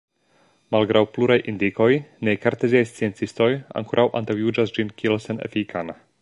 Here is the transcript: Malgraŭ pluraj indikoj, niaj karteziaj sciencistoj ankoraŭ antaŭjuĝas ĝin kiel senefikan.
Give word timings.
Malgraŭ 0.75 1.01
pluraj 1.17 1.35
indikoj, 1.51 1.89
niaj 2.29 2.35
karteziaj 2.45 2.83
sciencistoj 2.93 3.51
ankoraŭ 3.83 4.07
antaŭjuĝas 4.21 4.75
ĝin 4.79 4.91
kiel 5.03 5.21
senefikan. 5.29 5.95